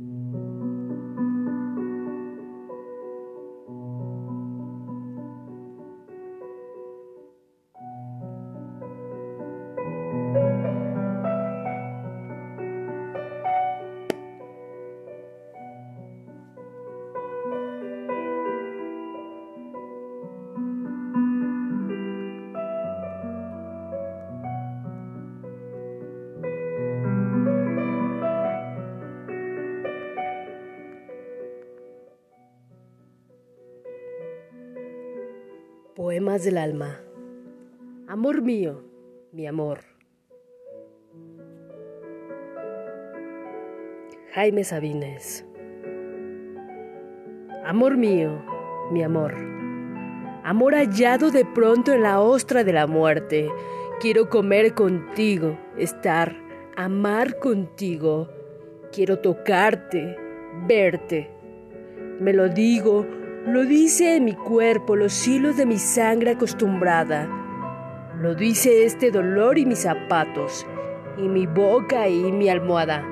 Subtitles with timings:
[0.00, 0.33] Mm-hmm.
[35.94, 37.00] Poemas del alma.
[38.08, 38.82] Amor mío,
[39.30, 39.78] mi amor.
[44.32, 45.46] Jaime Sabines.
[47.64, 48.44] Amor mío,
[48.90, 49.36] mi amor.
[50.42, 53.48] Amor hallado de pronto en la ostra de la muerte.
[54.00, 56.34] Quiero comer contigo, estar,
[56.76, 58.28] amar contigo.
[58.90, 60.16] Quiero tocarte,
[60.66, 61.30] verte.
[62.18, 63.06] Me lo digo
[63.46, 67.28] lo dice en mi cuerpo los hilos de mi sangre acostumbrada.
[68.18, 70.66] Lo dice este dolor y mis zapatos,
[71.18, 73.06] y mi boca y mi almohada.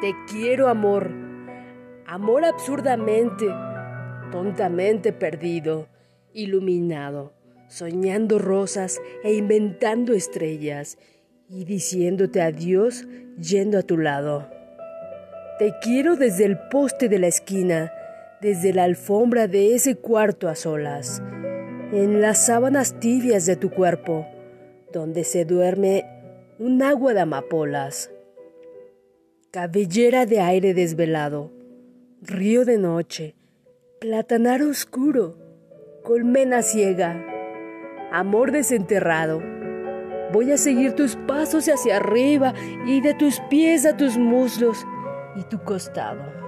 [0.00, 1.10] Te quiero, amor.
[2.06, 3.46] Amor absurdamente,
[4.30, 5.88] tontamente perdido,
[6.32, 7.32] iluminado,
[7.66, 10.98] soñando rosas e inventando estrellas,
[11.48, 14.48] y diciéndote adiós yendo a tu lado.
[15.58, 17.92] Te quiero desde el poste de la esquina,
[18.44, 21.22] desde la alfombra de ese cuarto a solas,
[21.92, 24.26] en las sábanas tibias de tu cuerpo,
[24.92, 26.04] donde se duerme
[26.58, 28.10] un agua de amapolas,
[29.50, 31.52] cabellera de aire desvelado,
[32.20, 33.34] río de noche,
[33.98, 35.38] platanar oscuro,
[36.02, 37.24] colmena ciega,
[38.12, 39.42] amor desenterrado.
[40.34, 42.52] Voy a seguir tus pasos hacia arriba
[42.84, 44.84] y de tus pies a tus muslos
[45.34, 46.43] y tu costado.